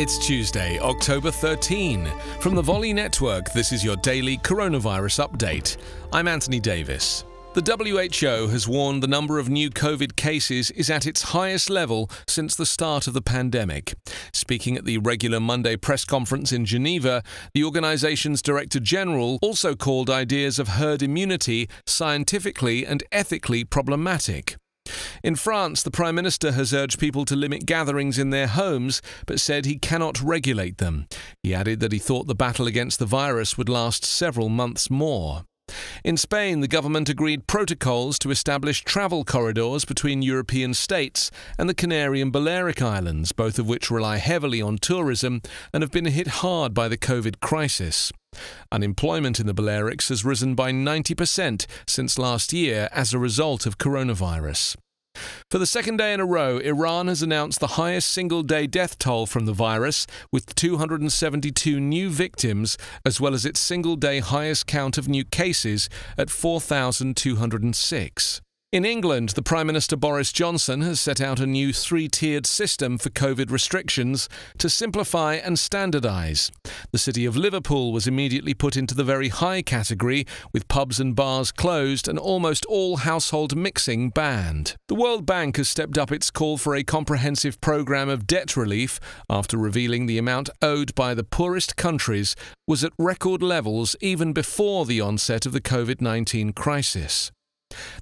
[0.00, 2.10] It's Tuesday, October 13.
[2.40, 5.76] From the Volley Network, this is your daily coronavirus update.
[6.10, 7.26] I'm Anthony Davis.
[7.52, 12.10] The WHO has warned the number of new COVID cases is at its highest level
[12.26, 13.92] since the start of the pandemic.
[14.32, 17.22] Speaking at the regular Monday press conference in Geneva,
[17.52, 24.56] the organization's Director General also called ideas of herd immunity scientifically and ethically problematic.
[25.22, 29.38] In France, the Prime Minister has urged people to limit gatherings in their homes, but
[29.38, 31.06] said he cannot regulate them.
[31.42, 35.44] He added that he thought the battle against the virus would last several months more.
[36.04, 41.74] In Spain, the government agreed protocols to establish travel corridors between European states and the
[41.74, 45.42] Canary and Balearic Islands, both of which rely heavily on tourism
[45.72, 48.12] and have been hit hard by the COVID crisis.
[48.72, 53.78] Unemployment in the Balearics has risen by 90% since last year as a result of
[53.78, 54.76] coronavirus.
[55.50, 58.98] For the second day in a row, Iran has announced the highest single day death
[58.98, 64.66] toll from the virus, with 272 new victims, as well as its single day highest
[64.66, 68.40] count of new cases at 4,206.
[68.72, 72.98] In England, the Prime Minister Boris Johnson has set out a new three tiered system
[72.98, 76.52] for COVID restrictions to simplify and standardise.
[76.92, 81.16] The city of Liverpool was immediately put into the very high category, with pubs and
[81.16, 84.76] bars closed and almost all household mixing banned.
[84.86, 89.00] The World Bank has stepped up its call for a comprehensive programme of debt relief
[89.28, 92.36] after revealing the amount owed by the poorest countries
[92.68, 97.32] was at record levels even before the onset of the COVID 19 crisis.